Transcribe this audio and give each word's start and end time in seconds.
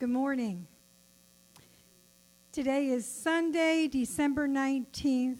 Good 0.00 0.08
morning. 0.08 0.66
Today 2.52 2.86
is 2.86 3.04
Sunday, 3.04 3.86
December 3.86 4.48
19th, 4.48 5.36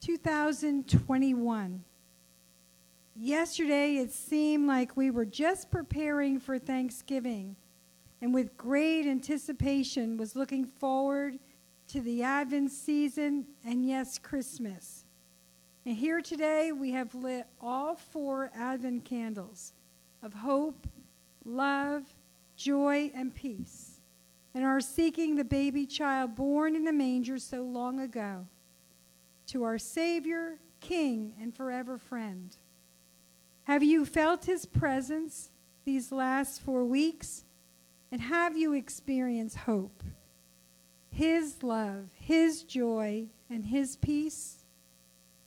2021. 0.00 1.84
Yesterday, 3.14 3.98
it 3.98 4.10
seemed 4.10 4.66
like 4.66 4.96
we 4.96 5.12
were 5.12 5.24
just 5.24 5.70
preparing 5.70 6.40
for 6.40 6.58
Thanksgiving 6.58 7.54
and 8.20 8.34
with 8.34 8.56
great 8.56 9.06
anticipation 9.06 10.16
was 10.16 10.34
looking 10.34 10.64
forward 10.64 11.38
to 11.86 12.00
the 12.00 12.24
Advent 12.24 12.72
season 12.72 13.46
and, 13.64 13.86
yes, 13.86 14.18
Christmas. 14.18 15.04
And 15.86 15.94
here 15.94 16.20
today, 16.20 16.72
we 16.72 16.90
have 16.90 17.14
lit 17.14 17.46
all 17.60 17.94
four 17.94 18.50
Advent 18.56 19.04
candles 19.04 19.72
of 20.20 20.34
hope, 20.34 20.88
love, 21.44 22.02
joy, 22.56 23.12
and 23.14 23.32
peace 23.32 23.89
and 24.54 24.64
are 24.64 24.80
seeking 24.80 25.36
the 25.36 25.44
baby 25.44 25.86
child 25.86 26.34
born 26.34 26.74
in 26.74 26.84
the 26.84 26.92
manger 26.92 27.38
so 27.38 27.62
long 27.62 28.00
ago, 28.00 28.46
to 29.46 29.62
our 29.62 29.78
Savior, 29.78 30.58
King, 30.80 31.34
and 31.40 31.54
forever 31.54 31.98
friend. 31.98 32.56
Have 33.64 33.82
you 33.82 34.04
felt 34.04 34.46
his 34.46 34.66
presence 34.66 35.50
these 35.84 36.10
last 36.10 36.60
four 36.62 36.84
weeks? 36.84 37.44
And 38.12 38.20
have 38.22 38.56
you 38.56 38.72
experienced 38.72 39.56
hope, 39.56 40.02
his 41.10 41.62
love, 41.62 42.08
his 42.18 42.64
joy, 42.64 43.26
and 43.48 43.66
his 43.66 43.96
peace? 43.96 44.64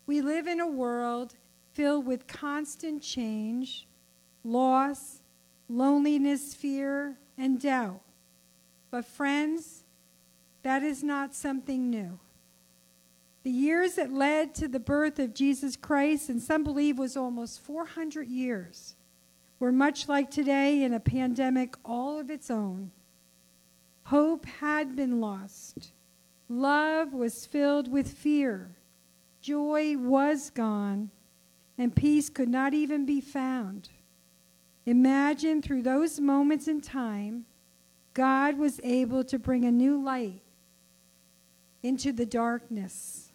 We 0.05 0.21
live 0.21 0.47
in 0.47 0.61
a 0.61 0.67
world 0.67 1.35
filled 1.73 2.05
with 2.05 2.27
constant 2.27 3.01
change, 3.01 3.85
loss, 4.45 5.21
loneliness, 5.67 6.53
fear, 6.53 7.17
and 7.37 7.59
doubt. 7.59 8.01
But, 8.93 9.05
friends, 9.05 9.85
that 10.61 10.83
is 10.83 11.01
not 11.01 11.33
something 11.33 11.89
new. 11.89 12.19
The 13.41 13.49
years 13.49 13.95
that 13.95 14.13
led 14.13 14.53
to 14.53 14.67
the 14.67 14.79
birth 14.79 15.17
of 15.17 15.33
Jesus 15.33 15.75
Christ, 15.75 16.29
and 16.29 16.39
some 16.39 16.63
believe 16.63 16.99
was 16.99 17.17
almost 17.17 17.59
400 17.61 18.27
years, 18.27 18.93
were 19.57 19.71
much 19.71 20.07
like 20.07 20.29
today 20.29 20.83
in 20.83 20.93
a 20.93 20.99
pandemic 20.99 21.73
all 21.83 22.19
of 22.19 22.29
its 22.29 22.51
own. 22.51 22.91
Hope 24.03 24.45
had 24.45 24.95
been 24.95 25.19
lost. 25.19 25.91
Love 26.47 27.15
was 27.15 27.47
filled 27.47 27.91
with 27.91 28.13
fear. 28.13 28.75
Joy 29.41 29.97
was 29.97 30.51
gone, 30.51 31.09
and 31.79 31.95
peace 31.95 32.29
could 32.29 32.47
not 32.47 32.75
even 32.75 33.07
be 33.07 33.21
found. 33.21 33.89
Imagine 34.85 35.63
through 35.63 35.81
those 35.81 36.19
moments 36.19 36.67
in 36.67 36.79
time 36.79 37.45
God 38.13 38.57
was 38.57 38.79
able 38.83 39.23
to 39.25 39.39
bring 39.39 39.65
a 39.65 39.71
new 39.71 40.03
light 40.03 40.41
into 41.81 42.11
the 42.11 42.25
darkness. 42.25 43.31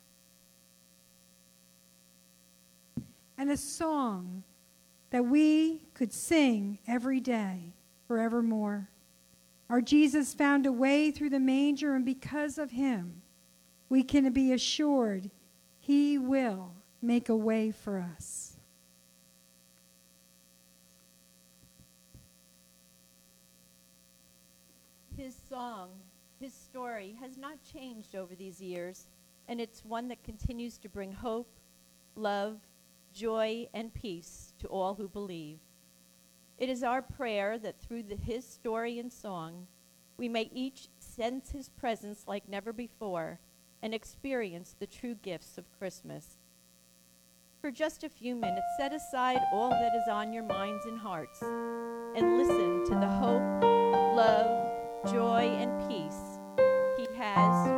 And 3.37 3.51
a 3.51 3.57
song 3.57 4.43
that 5.11 5.25
we 5.25 5.83
could 5.95 6.13
sing 6.13 6.79
every 6.87 7.21
day 7.21 7.73
forevermore. 8.07 8.89
Our 9.71 9.81
Jesus 9.81 10.35
found 10.35 10.67
a 10.67 10.73
way 10.73 11.11
through 11.11 11.31
the 11.31 11.41
manger, 11.41 11.95
and 11.95 12.05
because 12.05 12.59
of 12.59 12.71
him, 12.71 13.23
we 13.89 14.03
can 14.03 14.33
be 14.33 14.53
assured 14.53 15.31
he 15.79 16.19
will 16.19 16.73
make 17.01 17.29
a 17.29 17.37
way 17.37 17.71
for 17.71 17.99
us. 17.99 18.58
His 25.19 25.35
song, 25.51 25.89
his 26.39 26.55
story 26.55 27.17
has 27.21 27.37
not 27.37 27.57
changed 27.73 28.15
over 28.15 28.37
these 28.37 28.61
years, 28.61 29.09
and 29.49 29.61
it's 29.61 29.85
one 29.85 30.07
that 30.09 30.23
continues 30.23 30.79
to 30.79 30.89
bring 30.89 31.11
hope, 31.11 31.51
love, 32.15 32.61
joy, 33.13 33.67
and 33.75 33.93
peace 33.93 34.55
to 34.61 34.69
all 34.69 34.95
who 34.95 35.09
believe. 35.09 35.59
It 36.57 36.69
is 36.69 36.85
our 36.85 37.03
prayer 37.03 37.59
that 37.59 37.81
through 37.81 38.05
the, 38.05 38.15
his 38.15 38.47
story 38.47 39.01
and 39.01 39.13
song, 39.13 39.67
we 40.17 40.29
may 40.29 40.51
each 40.55 40.87
sense 41.01 41.51
his 41.51 41.69
presence 41.69 42.23
like 42.29 42.49
never 42.49 42.73
before 42.73 43.41
and 43.83 43.93
experience 43.93 44.77
the 44.79 44.87
true 44.87 45.17
gifts 45.17 45.59
of 45.59 45.77
Christmas. 45.81 46.37
For 47.61 47.73
just 47.73 48.05
a 48.05 48.09
few 48.09 48.37
minutes, 48.37 48.67
set 48.79 48.93
aside 48.93 49.41
all 49.53 49.71
that 49.71 49.97
is 49.97 50.09
on 50.09 50.33
your 50.33 50.45
minds 50.45 50.87
and 50.87 50.97
hearts 50.97 51.43
and 51.43 52.39
listen 52.39 52.85
to 52.85 53.01
the 53.01 53.09
hope, 53.09 53.65
love, 54.17 54.68
joy, 55.07 55.57
and 55.59 55.89
peace 55.89 56.39
He 56.97 57.07
has 57.17 57.78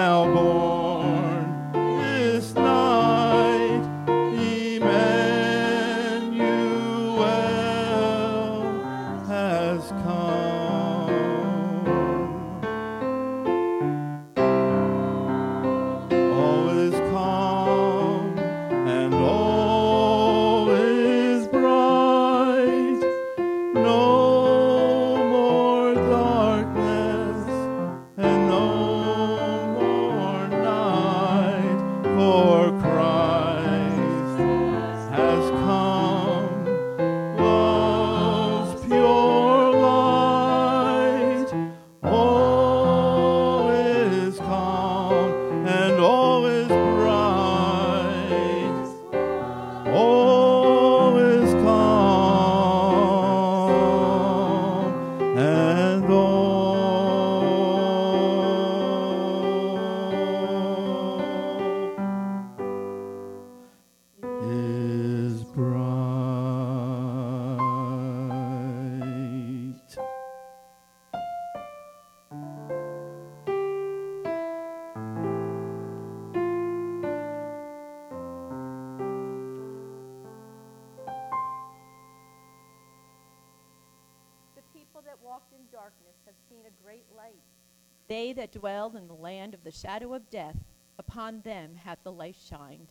now 0.00 0.24
born. 0.24 0.79
That 88.36 88.52
dwell 88.52 88.96
in 88.96 89.08
the 89.08 89.14
land 89.14 89.54
of 89.54 89.64
the 89.64 89.72
shadow 89.72 90.14
of 90.14 90.30
death, 90.30 90.56
upon 90.98 91.40
them 91.40 91.74
hath 91.74 91.98
the 92.04 92.12
light 92.12 92.36
shined. 92.36 92.86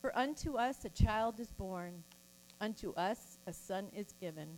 For 0.00 0.16
unto 0.16 0.56
us 0.56 0.84
a 0.84 0.90
child 0.90 1.40
is 1.40 1.50
born, 1.50 2.04
unto 2.60 2.94
us 2.94 3.38
a 3.46 3.52
son 3.52 3.88
is 3.94 4.14
given, 4.20 4.48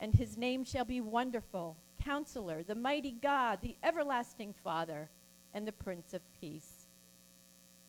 and 0.00 0.12
his 0.14 0.36
name 0.36 0.64
shall 0.64 0.84
be 0.84 1.00
Wonderful, 1.00 1.76
Counselor, 2.02 2.64
the 2.64 2.74
Mighty 2.74 3.12
God, 3.12 3.60
the 3.62 3.76
Everlasting 3.84 4.52
Father, 4.52 5.08
and 5.54 5.66
the 5.66 5.72
Prince 5.72 6.12
of 6.12 6.22
Peace. 6.40 6.88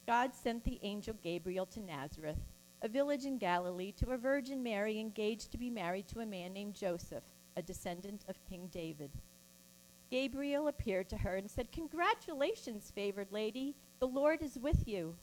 God 0.05 0.35
sent 0.35 0.63
the 0.63 0.79
angel 0.83 1.15
Gabriel 1.23 1.65
to 1.67 1.81
Nazareth, 1.81 2.39
a 2.83 2.87
village 2.87 3.25
in 3.25 3.37
Galilee, 3.37 3.93
to 3.93 4.11
a 4.11 4.17
virgin 4.17 4.61
Mary 4.61 4.99
engaged 4.99 5.51
to 5.51 5.57
be 5.57 5.69
married 5.69 6.07
to 6.09 6.19
a 6.19 6.25
man 6.25 6.53
named 6.53 6.75
Joseph, 6.75 7.23
a 7.57 7.61
descendant 7.61 8.25
of 8.27 8.45
King 8.47 8.69
David. 8.71 9.11
Gabriel 10.11 10.67
appeared 10.67 11.07
to 11.09 11.17
her 11.17 11.37
and 11.37 11.49
said, 11.49 11.71
Congratulations, 11.71 12.91
favored 12.93 13.31
lady, 13.31 13.73
the 13.99 14.07
Lord 14.07 14.41
is 14.41 14.59
with 14.59 14.85
you. 14.85 15.15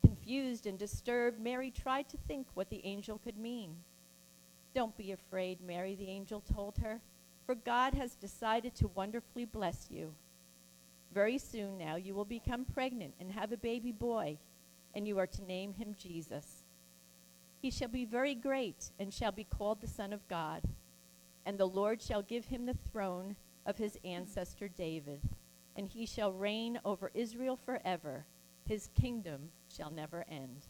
Confused 0.00 0.66
and 0.66 0.78
disturbed, 0.78 1.38
Mary 1.38 1.70
tried 1.70 2.08
to 2.08 2.16
think 2.26 2.46
what 2.54 2.70
the 2.70 2.80
angel 2.84 3.20
could 3.22 3.36
mean. 3.36 3.76
Don't 4.74 4.96
be 4.96 5.12
afraid, 5.12 5.60
Mary, 5.60 5.94
the 5.94 6.08
angel 6.08 6.40
told 6.40 6.78
her, 6.78 7.00
for 7.44 7.54
God 7.54 7.92
has 7.92 8.14
decided 8.14 8.74
to 8.76 8.88
wonderfully 8.88 9.44
bless 9.44 9.88
you. 9.90 10.14
Very 11.12 11.36
soon 11.36 11.76
now 11.76 11.96
you 11.96 12.14
will 12.14 12.24
become 12.24 12.64
pregnant 12.64 13.12
and 13.20 13.30
have 13.30 13.52
a 13.52 13.58
baby 13.58 13.92
boy, 13.92 14.38
and 14.94 15.06
you 15.06 15.18
are 15.18 15.26
to 15.26 15.44
name 15.44 15.74
him 15.74 15.94
Jesus. 15.98 16.64
He 17.60 17.70
shall 17.70 17.88
be 17.88 18.06
very 18.06 18.34
great 18.34 18.90
and 18.98 19.12
shall 19.12 19.32
be 19.32 19.44
called 19.44 19.82
the 19.82 19.86
Son 19.86 20.14
of 20.14 20.26
God. 20.28 20.62
And 21.44 21.58
the 21.58 21.66
Lord 21.66 22.00
shall 22.00 22.22
give 22.22 22.46
him 22.46 22.64
the 22.64 22.76
throne 22.90 23.36
of 23.66 23.78
his 23.78 23.98
ancestor 24.04 24.68
David, 24.68 25.20
and 25.76 25.88
he 25.88 26.06
shall 26.06 26.32
reign 26.32 26.80
over 26.84 27.10
Israel 27.14 27.56
forever. 27.56 28.26
His 28.66 28.90
kingdom 28.94 29.50
shall 29.68 29.90
never 29.90 30.24
end. 30.28 30.66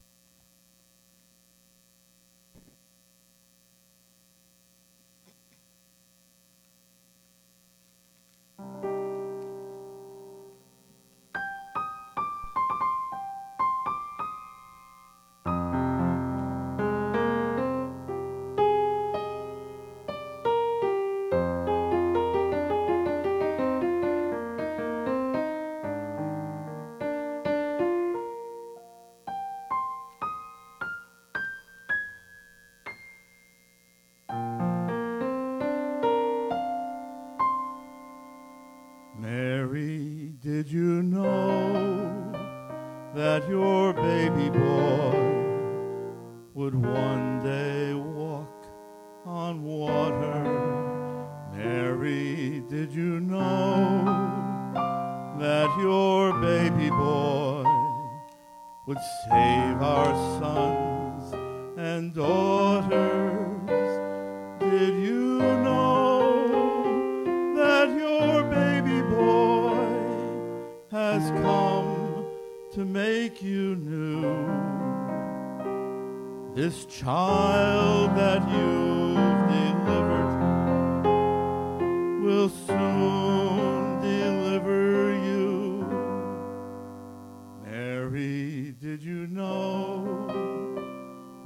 Child 77.22 78.16
that 78.16 78.42
you've 78.52 79.40
delivered 79.50 80.34
will 82.24 82.48
soon 82.48 84.00
deliver 84.00 85.12
you. 85.28 85.86
Mary, 87.64 88.74
did 88.80 89.02
you 89.02 89.26
know 89.28 90.26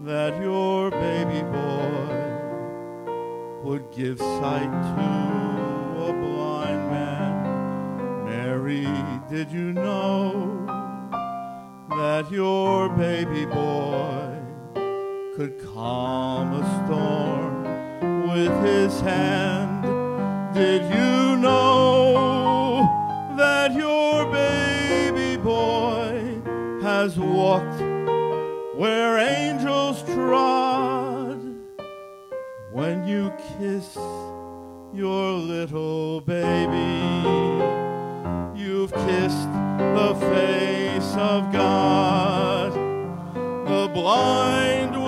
that 0.05 0.41
your 0.41 0.91
baby 0.91 1.43
boy 1.59 2.17
would 3.65 3.85
give 3.93 4.19
sight 4.19 4.73
to 4.93 5.09
a 6.09 6.13
blind 6.23 6.85
man? 6.95 7.35
Mary, 8.25 8.89
did 9.29 9.51
you 9.51 9.73
know 9.73 10.65
that 11.91 12.31
your 12.31 12.89
baby 12.91 13.45
boy 13.45 14.36
calm 15.77 16.55
a 16.55 16.87
storm 16.87 18.29
with 18.29 18.65
his 18.65 18.99
hand? 19.03 19.85
Did 20.55 20.81
you 20.85 21.37
know 21.37 22.81
that 23.37 23.75
your 23.75 24.25
baby 24.33 25.37
boy 25.37 26.41
has 26.83 27.19
walked 27.19 27.83
where 28.75 29.19
angels 29.19 30.03
trod? 30.05 31.43
When 32.73 33.07
you 33.07 33.31
kiss 33.59 33.97
your 34.95 35.33
little 35.33 36.23
baby, 36.23 37.05
you've 38.59 38.95
kissed 38.95 39.53
the 39.99 40.17
face 40.33 41.13
of 41.17 41.53
God. 41.53 42.73
The 43.69 43.91
blind 43.93 45.06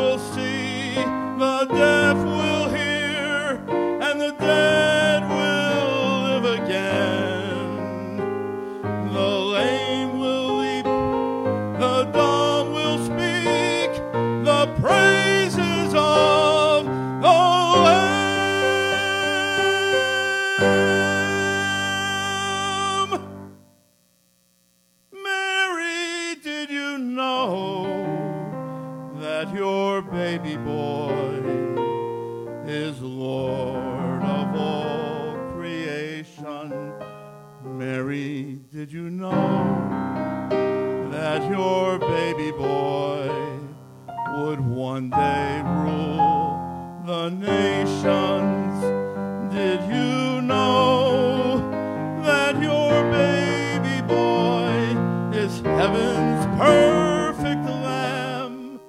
perfect 56.56 57.64
lamb, 57.64 58.80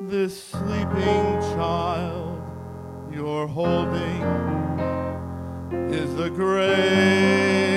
this 0.00 0.44
sleeping 0.44 1.40
child 1.54 2.42
you're 3.12 3.46
holding 3.46 4.22
is 5.90 6.14
the 6.16 6.30
grave. 6.30 7.73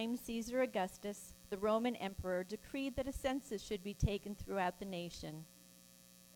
Time, 0.00 0.16
Caesar 0.16 0.62
Augustus, 0.62 1.34
the 1.50 1.58
Roman 1.58 1.94
emperor, 1.96 2.42
decreed 2.42 2.96
that 2.96 3.06
a 3.06 3.12
census 3.12 3.62
should 3.62 3.84
be 3.84 3.92
taken 3.92 4.34
throughout 4.34 4.78
the 4.78 4.84
nation. 4.86 5.44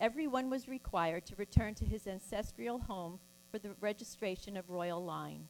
Everyone 0.00 0.50
was 0.50 0.68
required 0.68 1.24
to 1.26 1.36
return 1.36 1.74
to 1.76 1.84
his 1.86 2.06
ancestral 2.06 2.78
home 2.78 3.18
for 3.50 3.58
the 3.58 3.70
registration 3.80 4.58
of 4.58 4.68
royal 4.68 5.02
line. 5.02 5.48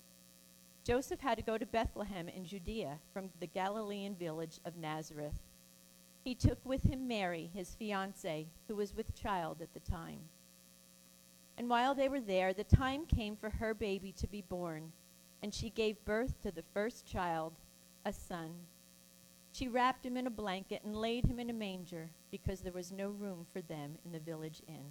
Joseph 0.85 1.19
had 1.19 1.39
to 1.39 1.43
go 1.43 1.59
to 1.59 1.67
Bethlehem 1.67 2.29
in 2.29 2.45
Judea 2.45 2.99
from 3.13 3.31
the 3.41 3.49
Galilean 3.49 4.15
village 4.15 4.61
of 4.65 4.77
Nazareth. 4.77 5.35
He 6.23 6.37
took 6.37 6.59
with 6.65 6.85
him 6.85 7.09
Mary, 7.09 7.51
his 7.53 7.77
fiancée, 7.81 8.47
who 8.69 8.77
was 8.77 8.95
with 8.95 9.21
child 9.21 9.61
at 9.61 9.75
the 9.75 9.91
time. 9.91 10.21
And 11.59 11.69
while 11.69 11.97
they 11.97 12.09
were 12.09 12.21
there, 12.21 12.53
the 12.53 12.63
time 12.63 13.07
came 13.07 13.35
for 13.35 13.51
her 13.51 13.75
baby 13.75 14.13
to 14.19 14.29
be 14.29 14.43
born, 14.43 14.93
and 15.43 15.53
she 15.53 15.69
gave 15.69 16.05
birth 16.05 16.41
to 16.43 16.53
the 16.53 16.65
first 16.75 17.07
child, 17.07 17.55
a 18.05 18.13
son. 18.13 18.51
She 19.53 19.69
wrapped 19.69 20.05
him 20.05 20.17
in 20.17 20.27
a 20.27 20.31
blanket 20.31 20.83
and 20.85 20.97
laid 20.97 21.27
him 21.27 21.39
in 21.39 21.49
a 21.49 21.55
manger 21.55 22.11
because 22.31 22.61
there 22.61 22.73
was 22.73 22.91
no 22.91 23.11
room 23.11 23.47
for 23.53 23.63
them 23.63 23.99
in 24.05 24.13
the 24.13 24.19
village 24.19 24.63
inn. 24.67 24.91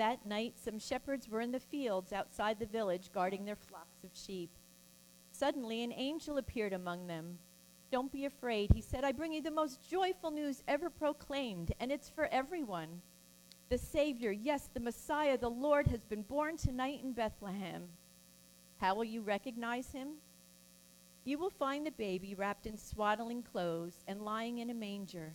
That 0.00 0.24
night, 0.24 0.54
some 0.56 0.78
shepherds 0.78 1.28
were 1.28 1.42
in 1.42 1.52
the 1.52 1.60
fields 1.60 2.14
outside 2.14 2.58
the 2.58 2.64
village 2.64 3.10
guarding 3.12 3.44
their 3.44 3.54
flocks 3.54 4.02
of 4.02 4.08
sheep. 4.14 4.48
Suddenly, 5.30 5.82
an 5.82 5.92
angel 5.92 6.38
appeared 6.38 6.72
among 6.72 7.06
them. 7.06 7.36
Don't 7.92 8.10
be 8.10 8.24
afraid, 8.24 8.70
he 8.72 8.80
said. 8.80 9.04
I 9.04 9.12
bring 9.12 9.34
you 9.34 9.42
the 9.42 9.50
most 9.50 9.86
joyful 9.86 10.30
news 10.30 10.62
ever 10.66 10.88
proclaimed, 10.88 11.74
and 11.80 11.92
it's 11.92 12.08
for 12.08 12.30
everyone. 12.32 13.02
The 13.68 13.76
Savior, 13.76 14.32
yes, 14.32 14.70
the 14.72 14.80
Messiah, 14.80 15.36
the 15.36 15.50
Lord, 15.50 15.86
has 15.88 16.06
been 16.06 16.22
born 16.22 16.56
tonight 16.56 17.00
in 17.04 17.12
Bethlehem. 17.12 17.82
How 18.78 18.94
will 18.94 19.04
you 19.04 19.20
recognize 19.20 19.92
him? 19.92 20.12
You 21.24 21.36
will 21.36 21.50
find 21.50 21.84
the 21.84 21.90
baby 21.90 22.34
wrapped 22.34 22.64
in 22.64 22.78
swaddling 22.78 23.42
clothes 23.42 24.02
and 24.08 24.22
lying 24.22 24.60
in 24.60 24.70
a 24.70 24.74
manger. 24.74 25.34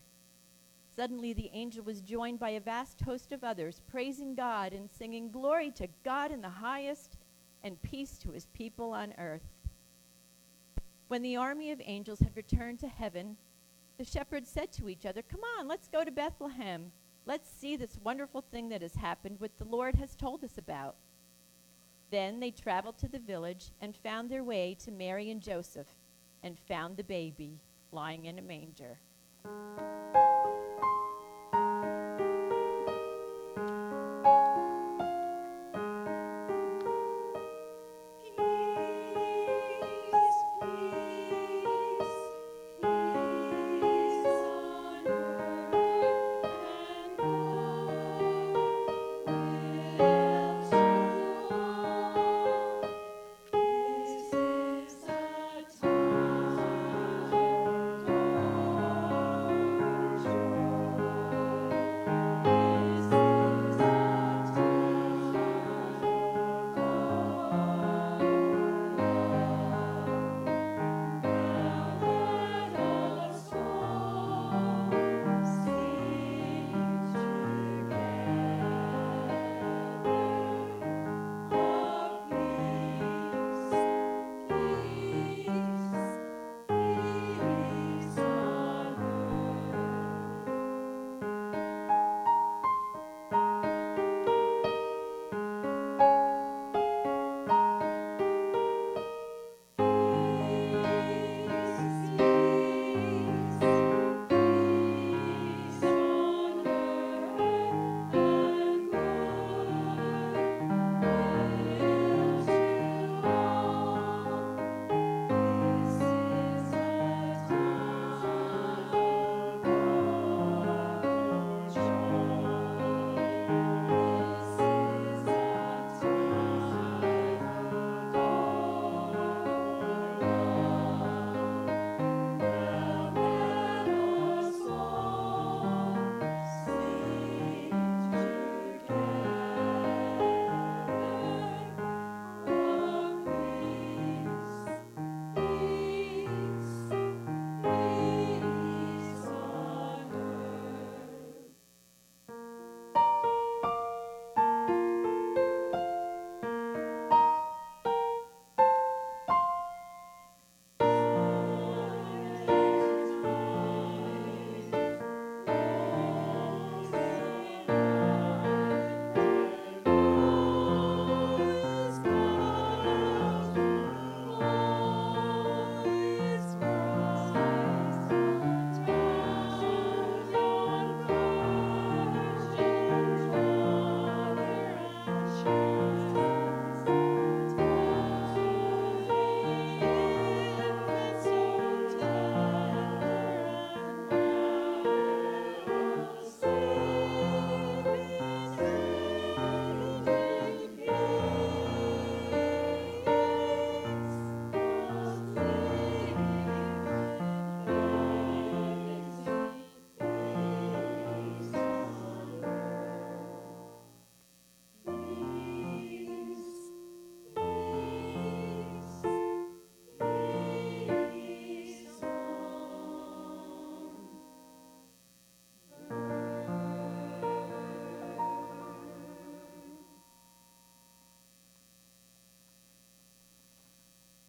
Suddenly, 0.96 1.34
the 1.34 1.50
angel 1.52 1.84
was 1.84 2.00
joined 2.02 2.40
by 2.40 2.52
a 2.52 2.60
vast 2.60 3.02
host 3.02 3.32
of 3.32 3.44
others, 3.44 3.82
praising 3.88 4.34
God 4.34 4.72
and 4.72 4.90
singing, 4.90 5.30
Glory 5.30 5.70
to 5.72 5.88
God 6.06 6.32
in 6.32 6.42
the 6.42 6.50
highest, 6.50 7.18
and 7.64 7.82
peace 7.82 8.18
to 8.20 8.32
his 8.32 8.46
people 8.54 8.94
on 8.94 9.14
earth. 9.18 9.42
When 11.08 11.22
the 11.22 11.36
army 11.36 11.72
of 11.72 11.82
angels 11.84 12.20
had 12.20 12.36
returned 12.36 12.80
to 12.80 12.88
heaven, 12.88 13.36
the 13.98 14.06
shepherds 14.06 14.50
said 14.50 14.72
to 14.74 14.88
each 14.88 15.06
other, 15.06 15.22
Come 15.22 15.42
on, 15.58 15.68
let's 15.68 15.88
go 15.88 16.04
to 16.04 16.12
Bethlehem. 16.12 16.92
Let's 17.26 17.50
see 17.50 17.76
this 17.76 18.00
wonderful 18.04 18.42
thing 18.42 18.70
that 18.70 18.82
has 18.82 18.96
happened, 18.96 19.40
what 19.40 19.58
the 19.58 19.66
Lord 19.66 19.96
has 19.96 20.16
told 20.16 20.44
us 20.44 20.58
about. 20.58 20.96
Then 22.12 22.40
they 22.40 22.52
traveled 22.52 22.98
to 23.00 23.08
the 23.08 23.20
village 23.20 23.72
and 23.82 23.96
found 23.96 24.30
their 24.30 24.44
way 24.44 24.78
to 24.86 24.92
Mary 24.92 25.32
and 25.32 25.42
Joseph 25.42 25.88
and 26.44 26.58
found 26.68 26.96
the 26.96 27.04
baby 27.04 27.60
lying 27.92 28.26
in 28.26 28.40
a 28.40 28.42
manger. 28.42 29.00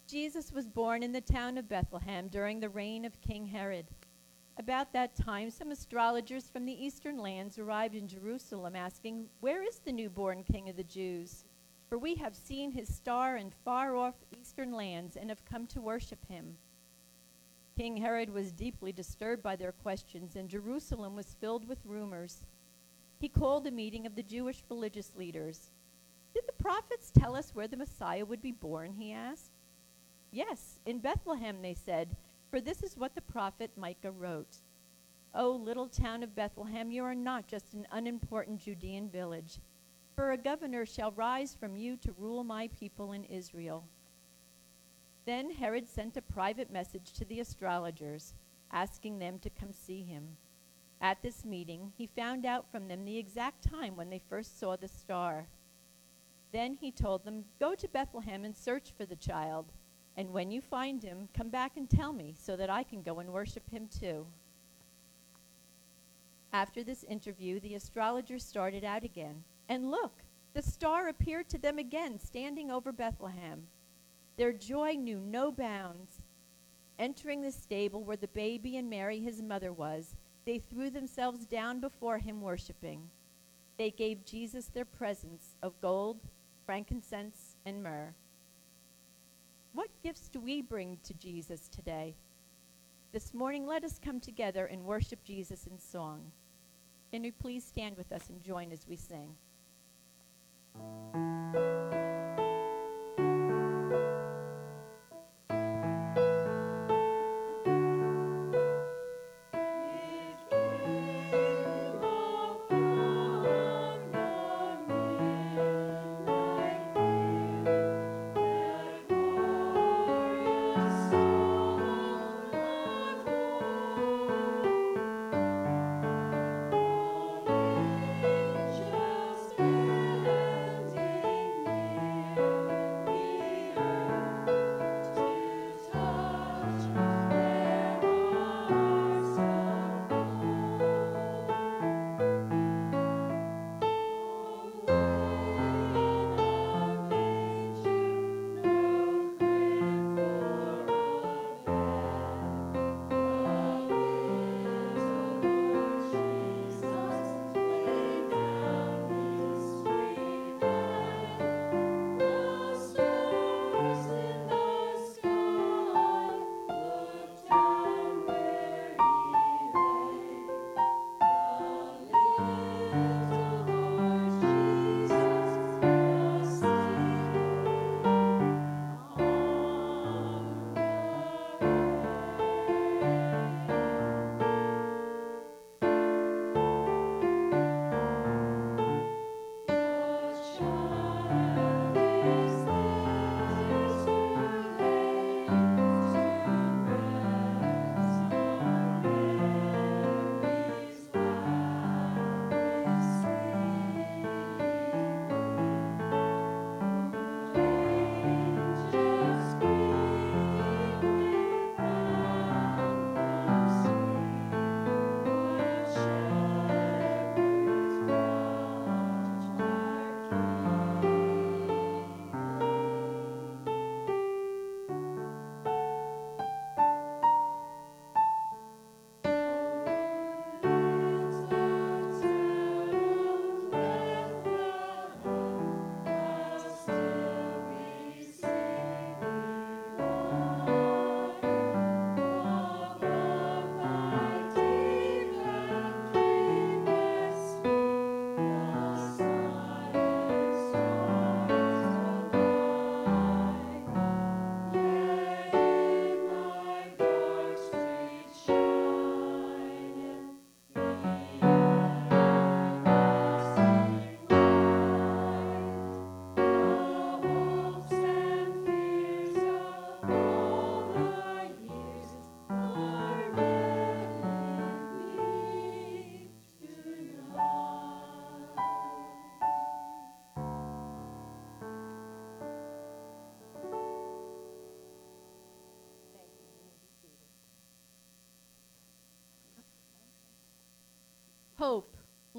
Jesus 0.07 0.53
was 0.53 0.69
born 0.69 1.03
in 1.03 1.11
the 1.11 1.21
town 1.21 1.59
of 1.59 1.69
Bethlehem 1.69 2.29
during 2.29 2.61
the 2.61 2.69
reign 2.69 3.05
of 3.05 3.21
King 3.21 3.45
Herod. 3.45 3.87
About 4.57 4.93
that 4.93 5.17
time, 5.17 5.51
some 5.51 5.73
astrologers 5.73 6.49
from 6.49 6.65
the 6.65 6.85
eastern 6.85 7.19
lands 7.19 7.59
arrived 7.59 7.97
in 7.97 8.07
Jerusalem 8.07 8.77
asking, 8.77 9.27
Where 9.41 9.65
is 9.65 9.81
the 9.81 9.91
newborn 9.91 10.45
King 10.45 10.69
of 10.69 10.77
the 10.77 10.85
Jews? 10.85 11.45
For 11.89 11.99
we 11.99 12.15
have 12.15 12.37
seen 12.37 12.71
his 12.71 12.95
star 12.95 13.37
in 13.37 13.51
far 13.65 13.97
off 13.97 14.15
eastern 14.39 14.73
lands 14.73 15.17
and 15.17 15.29
have 15.29 15.45
come 15.45 15.67
to 15.69 15.81
worship 15.81 16.25
him. 16.29 16.57
King 17.77 17.97
Herod 17.97 18.33
was 18.33 18.53
deeply 18.53 18.93
disturbed 18.93 19.43
by 19.43 19.57
their 19.57 19.73
questions, 19.73 20.37
and 20.37 20.49
Jerusalem 20.49 21.17
was 21.17 21.35
filled 21.41 21.67
with 21.69 21.85
rumors. 21.85 22.45
He 23.19 23.29
called 23.29 23.67
a 23.67 23.73
meeting 23.73 24.07
of 24.07 24.15
the 24.15 24.23
Jewish 24.23 24.63
religious 24.71 25.17
leaders. 25.17 25.73
Did 26.33 26.45
the 26.47 26.63
prophets 26.63 27.11
tell 27.11 27.35
us 27.35 27.55
where 27.55 27.67
the 27.67 27.77
Messiah 27.77 28.25
would 28.25 28.41
be 28.41 28.53
born? 28.53 28.93
He 28.93 29.13
asked. 29.13 29.56
Yes, 30.31 30.81
in 30.87 30.99
Bethlehem, 30.99 31.63
they 31.63 31.75
said, 31.75 32.17
for 32.51 32.61
this 32.61 32.83
is 32.83 32.97
what 32.97 33.15
the 33.15 33.21
prophet 33.21 33.71
Micah 33.77 34.11
wrote. 34.11 34.59
O 35.35 35.51
little 35.51 35.89
town 35.89 36.23
of 36.23 36.35
Bethlehem, 36.35 36.91
you 36.91 37.05
are 37.05 37.15
not 37.15 37.47
just 37.47 37.75
an 37.75 37.87
unimportant 37.93 38.61
Judean 38.61 39.11
village, 39.11 39.59
for 40.15 40.33
a 40.33 40.39
governor 40.39 40.87
shall 40.87 41.13
rise 41.13 41.55
from 41.55 41.77
you 41.77 41.97
to 41.99 42.15
rule 42.17 42.45
my 42.45 42.69
people 42.69 43.13
in 43.13 43.25
Israel. 43.25 43.85
Then 45.27 45.51
Herod 45.51 45.89
sent 45.89 46.17
a 46.17 46.23
private 46.23 46.71
message 46.71 47.13
to 47.15 47.25
the 47.25 47.41
astrologers, 47.41 48.33
asking 48.73 49.19
them 49.19 49.39
to 49.41 49.51
come 49.51 49.73
see 49.73 50.03
him. 50.03 50.37
At 51.01 51.21
this 51.21 51.45
meeting, 51.45 51.93
he 51.99 52.07
found 52.07 52.47
out 52.47 52.71
from 52.71 52.89
them 52.89 53.05
the 53.05 53.19
exact 53.19 53.69
time 53.69 53.97
when 53.97 54.09
they 54.09 54.23
first 54.31 54.59
saw 54.59 54.77
the 54.77 54.89
star. 54.89 55.49
Then 56.53 56.75
he 56.81 56.91
told 56.91 57.25
them, 57.25 57.45
Go 57.61 57.75
to 57.75 57.89
Bethlehem 57.89 58.45
and 58.45 58.57
search 58.57 58.93
for 58.97 59.05
the 59.05 59.17
child, 59.17 59.73
and 60.17 60.33
when 60.33 60.51
you 60.51 60.61
find 60.61 61.03
him, 61.03 61.29
come 61.37 61.51
back 61.51 61.77
and 61.77 61.89
tell 61.89 62.13
me, 62.13 62.35
so 62.39 62.57
that 62.57 62.71
I 62.71 62.83
can 62.83 63.03
go 63.03 63.19
and 63.19 63.33
worship 63.33 63.69
him 63.71 63.89
too. 63.89 64.27
After 66.53 66.83
this 66.83 67.05
interview, 67.05 67.61
the 67.61 67.75
astrologers 67.75 68.43
started 68.43 68.83
out 68.83 69.05
again. 69.05 69.45
And 69.69 69.91
look, 69.91 70.23
the 70.55 70.63
star 70.63 71.09
appeared 71.09 71.51
to 71.51 71.59
them 71.59 71.79
again, 71.79 72.19
standing 72.19 72.71
over 72.71 72.93
Bethlehem. 72.93 73.67
Their 74.39 74.53
joy 74.53 74.93
knew 74.93 75.21
no 75.21 75.53
bounds. 75.53 76.23
Entering 76.99 77.43
the 77.43 77.53
stable 77.53 78.03
where 78.03 78.17
the 78.17 78.29
baby 78.29 78.79
and 78.79 78.89
Mary, 78.89 79.21
his 79.21 79.43
mother, 79.43 79.73
was, 79.73 80.15
they 80.47 80.59
threw 80.59 80.89
themselves 80.89 81.45
down 81.45 81.81
before 81.81 82.17
him, 82.17 82.41
worshiping. 82.41 83.03
They 83.77 83.91
gave 83.91 84.25
Jesus 84.25 84.67
their 84.67 84.87
presents 84.87 85.57
of 85.63 85.79
gold, 85.83 86.21
frankincense, 86.65 87.57
and 87.67 87.83
myrrh. 87.83 88.15
What 89.77 89.91
gifts 90.03 90.31
do 90.31 90.41
we 90.41 90.63
bring 90.63 90.97
to 91.05 91.13
Jesus 91.13 91.69
today? 91.69 92.15
This 93.13 93.35
morning, 93.35 93.67
let 93.67 93.85
us 93.85 94.01
come 94.03 94.21
together 94.21 94.65
and 94.65 94.83
worship 94.83 95.23
Jesus 95.23 95.67
in 95.67 95.79
song. 95.79 96.33
Can 97.13 97.23
you 97.25 97.31
please 97.31 97.63
stand 97.63 97.95
with 97.99 98.11
us 98.11 98.31
and 98.31 98.43
join 98.43 98.73
as 98.73 98.87
we 98.89 98.97
sing? 98.97 99.37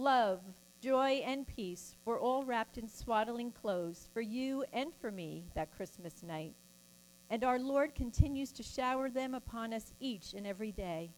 Love, 0.07 0.39
joy, 0.81 1.21
and 1.25 1.45
peace 1.45 1.97
were 2.05 2.17
all 2.17 2.45
wrapped 2.45 2.77
in 2.77 2.87
swaddling 2.87 3.51
clothes 3.51 4.07
for 4.13 4.21
you 4.21 4.63
and 4.71 4.93
for 5.01 5.11
me 5.11 5.43
that 5.53 5.75
Christmas 5.75 6.23
night. 6.23 6.53
and 7.29 7.43
our 7.43 7.59
Lord 7.59 7.93
continues 7.93 8.53
to 8.53 8.63
shower 8.63 9.09
them 9.09 9.35
upon 9.35 9.73
us 9.73 9.93
each 9.99 10.33
and 10.33 10.47
every 10.47 10.71
day. 10.71 11.09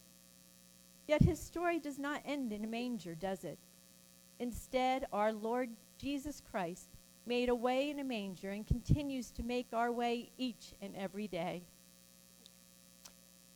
Yet 1.07 1.21
his 1.21 1.39
story 1.39 1.77
does 1.77 1.99
not 1.99 2.23
end 2.25 2.51
in 2.51 2.63
a 2.63 2.67
manger, 2.67 3.13
does 3.13 3.43
it? 3.43 3.59
Instead, 4.39 5.05
our 5.13 5.31
Lord 5.31 5.69
Jesus 5.99 6.41
Christ 6.49 6.89
made 7.27 7.49
a 7.49 7.53
way 7.53 7.91
in 7.91 7.99
a 7.99 8.03
manger 8.03 8.49
and 8.49 8.65
continues 8.65 9.29
to 9.29 9.43
make 9.43 9.67
our 9.71 9.91
way 9.91 10.31
each 10.39 10.73
and 10.81 10.95
every 10.95 11.27
day. 11.27 11.61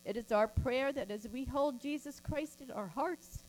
It 0.06 0.16
is 0.16 0.32
our 0.32 0.48
prayer 0.48 0.94
that 0.94 1.10
as 1.10 1.28
we 1.28 1.44
hold 1.46 1.82
Jesus 1.82 2.20
Christ 2.20 2.62
in 2.62 2.70
our 2.70 2.88
hearts, 2.88 3.43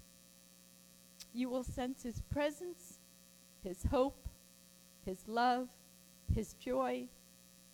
you 1.34 1.50
will 1.50 1.64
sense 1.64 2.02
his 2.02 2.22
presence, 2.30 3.00
his 3.62 3.82
hope, 3.90 4.28
his 5.04 5.26
love, 5.26 5.68
his 6.32 6.54
joy, 6.54 7.06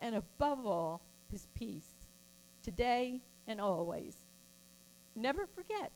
and 0.01 0.15
above 0.15 0.67
all, 0.67 1.03
his 1.31 1.47
peace, 1.55 2.07
today 2.63 3.21
and 3.47 3.61
always. 3.61 4.17
Never 5.15 5.47
forget, 5.47 5.93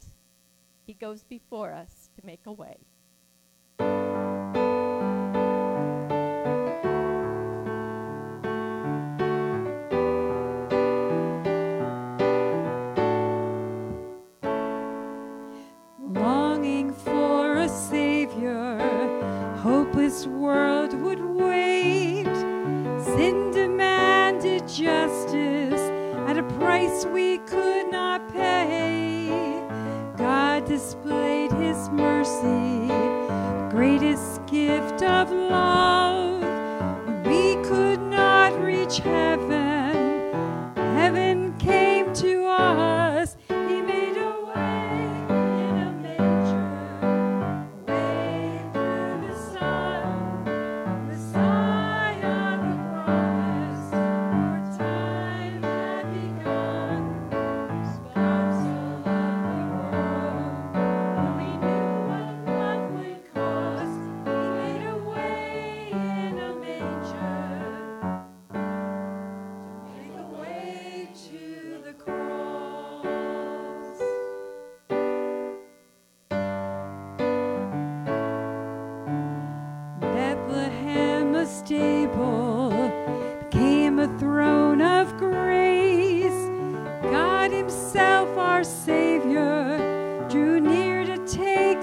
he 0.87 0.92
goes 0.92 1.24
before 1.24 1.72
us 1.72 2.11
to 2.16 2.27
make 2.27 2.46
a 2.46 2.53
way. 2.53 2.77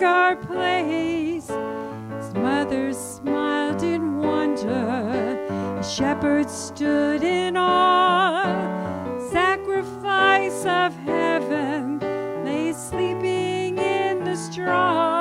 Take 0.02 0.08
our 0.08 0.36
place. 0.36 1.48
His 1.48 2.34
mother 2.34 2.92
smiled 2.94 3.84
in 3.84 4.18
wonder. 4.18 5.38
The 5.78 5.84
shepherds 5.84 6.52
stood 6.52 7.24
in 7.24 7.56
awe. 7.56 9.20
Sacrifice 9.32 10.66
of 10.66 10.96
heaven 11.06 12.00
lay 12.44 12.74
sleeping 12.74 13.78
in 13.78 14.24
the 14.24 14.36
straw. 14.36 15.21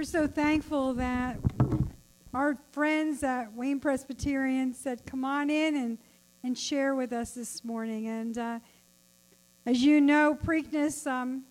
We're 0.00 0.04
so 0.04 0.26
thankful 0.26 0.94
that 0.94 1.36
our 2.32 2.56
friends 2.72 3.22
at 3.22 3.52
Wayne 3.52 3.80
Presbyterian 3.80 4.72
said, 4.72 5.04
Come 5.04 5.26
on 5.26 5.50
in 5.50 5.76
and, 5.76 5.98
and 6.42 6.56
share 6.56 6.94
with 6.94 7.12
us 7.12 7.32
this 7.32 7.62
morning. 7.66 8.08
And 8.08 8.38
uh, 8.38 8.58
as 9.66 9.82
you 9.82 10.00
know, 10.00 10.38
Preakness, 10.42 11.06
um, 11.06 11.42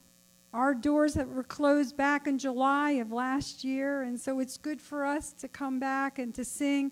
our 0.51 0.73
doors 0.73 1.13
that 1.13 1.29
were 1.29 1.43
closed 1.43 1.95
back 1.95 2.25
in 2.25 2.39
July 2.39 2.93
of 2.93 3.11
last 3.11 3.63
year, 3.63 4.01
and 4.01 4.19
so 4.19 4.39
it's 4.39 4.57
good 4.57 4.81
for 4.81 5.05
us 5.05 5.31
to 5.33 5.47
come 5.47 5.79
back 5.79 6.17
and 6.17 6.33
to 6.33 6.43
sing. 6.43 6.91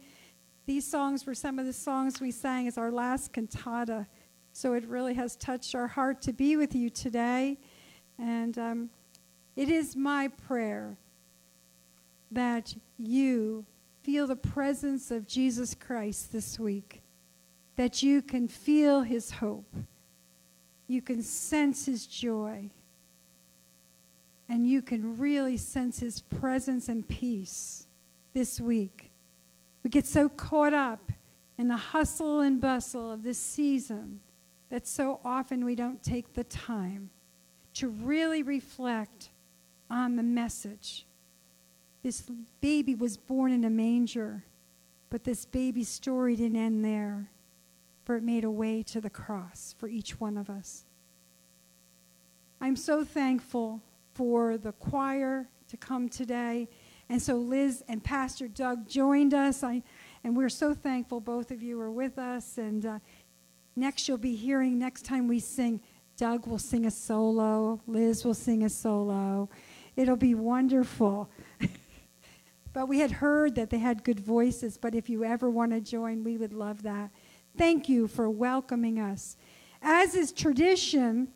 These 0.67 0.85
songs 0.85 1.25
were 1.25 1.33
some 1.33 1.57
of 1.57 1.65
the 1.65 1.73
songs 1.73 2.21
we 2.21 2.29
sang 2.29 2.67
as 2.67 2.77
our 2.77 2.91
last 2.91 3.33
cantata. 3.33 4.05
So 4.53 4.73
it 4.73 4.85
really 4.85 5.15
has 5.15 5.35
touched 5.35 5.73
our 5.73 5.87
heart 5.87 6.21
to 6.21 6.33
be 6.33 6.55
with 6.55 6.75
you 6.75 6.91
today. 6.91 7.57
And 8.19 8.55
um, 8.59 8.89
it 9.55 9.69
is 9.69 9.95
my 9.95 10.27
prayer 10.27 10.97
that 12.31 12.75
you 12.97 13.65
feel 14.03 14.27
the 14.27 14.35
presence 14.35 15.11
of 15.11 15.27
Jesus 15.27 15.75
Christ 15.75 16.31
this 16.31 16.59
week, 16.59 17.01
that 17.75 18.01
you 18.01 18.21
can 18.21 18.47
feel 18.47 19.01
his 19.01 19.31
hope, 19.31 19.75
you 20.87 21.01
can 21.01 21.21
sense 21.21 21.85
his 21.85 22.07
joy, 22.07 22.69
and 24.49 24.67
you 24.67 24.81
can 24.81 25.17
really 25.17 25.57
sense 25.57 25.99
his 25.99 26.21
presence 26.21 26.87
and 26.87 27.07
peace 27.07 27.87
this 28.33 28.61
week. 28.61 29.11
We 29.83 29.89
get 29.89 30.05
so 30.05 30.29
caught 30.29 30.73
up 30.73 31.11
in 31.57 31.67
the 31.67 31.75
hustle 31.75 32.41
and 32.41 32.61
bustle 32.61 33.11
of 33.11 33.23
this 33.23 33.39
season 33.39 34.19
that 34.69 34.87
so 34.87 35.19
often 35.23 35.65
we 35.65 35.75
don't 35.75 36.01
take 36.03 36.33
the 36.33 36.43
time 36.43 37.09
to 37.73 37.89
really 37.89 38.43
reflect 38.43 39.29
on 39.89 40.15
the 40.15 40.23
message. 40.23 41.06
This 42.07 42.23
baby 42.61 42.95
was 42.95 43.17
born 43.17 43.51
in 43.51 43.65
a 43.65 43.69
manger, 43.69 44.45
but 45.09 45.25
this 45.25 45.43
baby's 45.43 45.89
story 45.89 46.37
didn't 46.37 46.55
end 46.55 46.85
there, 46.85 47.29
for 48.05 48.15
it 48.15 48.23
made 48.23 48.45
a 48.45 48.49
way 48.49 48.81
to 48.83 49.01
the 49.01 49.09
cross 49.09 49.75
for 49.77 49.89
each 49.89 50.17
one 50.17 50.37
of 50.37 50.49
us. 50.49 50.85
I'm 52.61 52.77
so 52.77 53.03
thankful 53.03 53.81
for 54.13 54.57
the 54.57 54.71
choir 54.71 55.49
to 55.67 55.75
come 55.75 56.07
today. 56.07 56.69
And 57.09 57.21
so 57.21 57.35
Liz 57.35 57.83
and 57.89 58.01
Pastor 58.01 58.47
Doug 58.47 58.87
joined 58.87 59.33
us. 59.33 59.61
I, 59.61 59.83
and 60.23 60.37
we're 60.37 60.47
so 60.47 60.73
thankful 60.73 61.19
both 61.19 61.51
of 61.51 61.61
you 61.61 61.77
are 61.81 61.91
with 61.91 62.17
us. 62.17 62.57
And 62.57 62.85
uh, 62.85 62.99
next, 63.75 64.07
you'll 64.07 64.17
be 64.17 64.33
hearing, 64.33 64.79
next 64.79 65.03
time 65.03 65.27
we 65.27 65.41
sing, 65.41 65.81
Doug 66.15 66.47
will 66.47 66.57
sing 66.57 66.85
a 66.85 66.91
solo, 66.91 67.81
Liz 67.85 68.23
will 68.23 68.33
sing 68.33 68.63
a 68.63 68.69
solo. 68.69 69.49
It'll 69.97 70.15
be 70.15 70.35
wonderful. 70.35 71.29
but 72.77 72.87
we 72.87 72.99
had 72.99 73.09
heard 73.09 73.55
that 73.55 73.71
they 73.71 73.79
had 73.79 74.03
good 74.03 74.19
voices, 74.19 74.77
but 74.77 74.93
if 74.93 75.09
you 75.09 75.23
ever 75.23 75.49
want 75.49 75.71
to 75.71 75.81
join, 75.81 76.23
we 76.23 76.37
would 76.37 76.53
love 76.53 76.83
that. 76.83 77.09
Thank 77.57 77.89
you 77.89 78.07
for 78.07 78.29
welcoming 78.29 78.99
us. 78.99 79.35
As 79.81 80.13
is 80.13 80.31
tradition, 80.31 81.29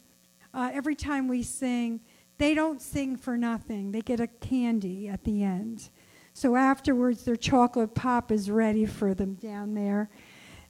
uh, 0.53 0.69
every 0.71 0.93
time 0.93 1.27
we 1.27 1.41
sing, 1.41 1.99
they 2.37 2.53
don't 2.53 2.79
sing 2.79 3.17
for 3.17 3.37
nothing. 3.37 3.91
They 3.91 4.01
get 4.01 4.19
a 4.19 4.27
candy 4.27 5.07
at 5.07 5.23
the 5.23 5.41
end. 5.41 5.89
So 6.33 6.55
afterwards, 6.55 7.25
their 7.25 7.35
chocolate 7.35 7.95
pop 7.95 8.31
is 8.31 8.51
ready 8.51 8.85
for 8.85 9.15
them 9.15 9.33
down 9.33 9.73
there. 9.73 10.11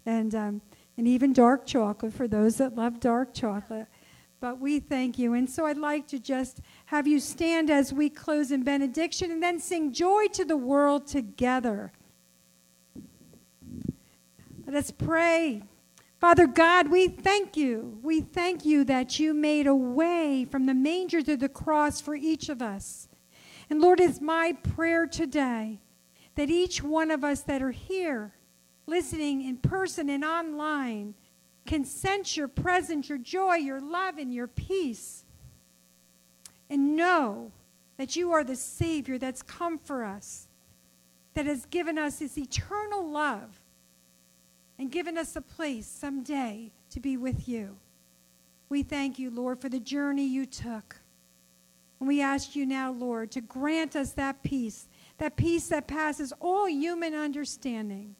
And, 0.05 0.33
um, 0.33 0.61
and 0.95 1.05
even 1.05 1.33
dark 1.33 1.65
chocolate 1.65 2.13
for 2.13 2.29
those 2.29 2.55
that 2.59 2.75
love 2.75 3.01
dark 3.01 3.33
chocolate. 3.33 3.87
But 4.41 4.59
we 4.59 4.79
thank 4.79 5.19
you. 5.19 5.35
And 5.35 5.47
so 5.47 5.67
I'd 5.67 5.77
like 5.77 6.07
to 6.07 6.19
just 6.19 6.61
have 6.87 7.07
you 7.07 7.19
stand 7.19 7.69
as 7.69 7.93
we 7.93 8.09
close 8.09 8.51
in 8.51 8.63
benediction 8.63 9.31
and 9.31 9.41
then 9.41 9.59
sing 9.59 9.93
Joy 9.93 10.27
to 10.33 10.43
the 10.43 10.57
World 10.57 11.05
together. 11.05 11.91
Let 14.65 14.75
us 14.75 14.89
pray. 14.89 15.61
Father 16.19 16.47
God, 16.47 16.89
we 16.89 17.07
thank 17.07 17.55
you. 17.55 17.99
We 18.01 18.21
thank 18.21 18.65
you 18.65 18.83
that 18.85 19.19
you 19.19 19.35
made 19.35 19.67
a 19.67 19.75
way 19.75 20.47
from 20.49 20.65
the 20.65 20.73
manger 20.73 21.21
to 21.21 21.37
the 21.37 21.49
cross 21.49 22.01
for 22.01 22.15
each 22.15 22.49
of 22.49 22.63
us. 22.63 23.07
And 23.69 23.79
Lord, 23.79 23.99
it's 23.99 24.19
my 24.19 24.53
prayer 24.75 25.05
today 25.05 25.79
that 26.33 26.49
each 26.49 26.81
one 26.81 27.11
of 27.11 27.23
us 27.23 27.41
that 27.41 27.61
are 27.61 27.71
here, 27.71 28.33
listening 28.87 29.47
in 29.47 29.57
person 29.57 30.09
and 30.09 30.25
online, 30.25 31.13
can 31.65 31.85
sense 31.85 32.35
your 32.35 32.47
presence, 32.47 33.09
your 33.09 33.17
joy, 33.17 33.55
your 33.55 33.79
love, 33.79 34.17
and 34.17 34.33
your 34.33 34.47
peace. 34.47 35.23
And 36.69 36.95
know 36.95 37.51
that 37.97 38.15
you 38.15 38.31
are 38.31 38.43
the 38.43 38.55
Savior 38.55 39.17
that's 39.17 39.41
come 39.41 39.77
for 39.77 40.03
us, 40.03 40.47
that 41.33 41.45
has 41.45 41.65
given 41.65 41.97
us 41.97 42.19
this 42.19 42.37
eternal 42.37 43.09
love 43.09 43.61
and 44.79 44.91
given 44.91 45.17
us 45.17 45.35
a 45.35 45.41
place 45.41 45.85
someday 45.85 46.71
to 46.89 46.99
be 46.99 47.15
with 47.17 47.47
you. 47.47 47.77
We 48.69 48.83
thank 48.83 49.19
you, 49.19 49.29
Lord, 49.29 49.61
for 49.61 49.69
the 49.69 49.79
journey 49.79 50.25
you 50.25 50.45
took. 50.45 51.01
And 51.99 52.07
we 52.07 52.21
ask 52.21 52.55
you 52.55 52.65
now, 52.65 52.91
Lord, 52.91 53.29
to 53.31 53.41
grant 53.41 53.95
us 53.95 54.13
that 54.13 54.41
peace, 54.41 54.87
that 55.19 55.35
peace 55.35 55.67
that 55.67 55.87
passes 55.87 56.33
all 56.39 56.67
human 56.67 57.13
understanding 57.13 58.15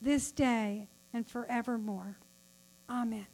this 0.00 0.32
day 0.32 0.88
and 1.12 1.24
forevermore. 1.24 2.16
Amen. 2.88 3.26